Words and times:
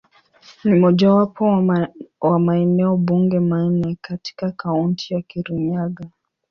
Ni 0.63 0.75
mojawapo 0.75 1.65
wa 2.21 2.39
maeneo 2.39 2.97
bunge 2.97 3.39
manne 3.39 3.97
katika 4.01 4.51
Kaunti 4.51 5.13
ya 5.13 5.21
Kirinyaga. 5.21 6.05